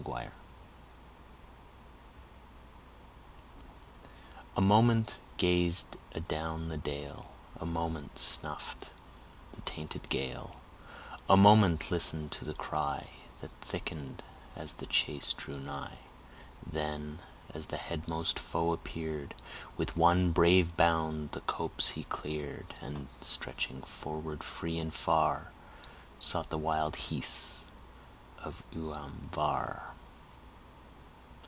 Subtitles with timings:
[0.03, 0.31] CHAPTER IX.
[4.57, 7.27] A moment gazed adown the dale,
[7.59, 8.93] A moment snuffed
[9.51, 10.55] the tainted gale,
[11.29, 13.11] A moment listened to the cry,
[13.41, 14.23] That thickened
[14.55, 15.99] as the chase drew nigh;
[16.65, 17.19] Then,
[17.53, 19.35] as the headmost foe appeared,
[19.77, 25.51] With one brave bound the copse he cleared, And, stretching forward free and far,
[26.17, 27.65] Sought the wild heaths
[28.39, 29.89] of Uam Var.